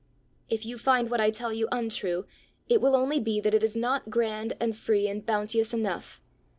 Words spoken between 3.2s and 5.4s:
that it is not grand and free and